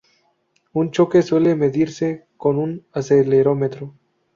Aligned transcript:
Un 0.73 0.89
choque 0.89 1.21
suele 1.21 1.53
medirse 1.53 2.25
con 2.35 2.57
un 2.57 2.87
acelerómetro. 2.91 3.93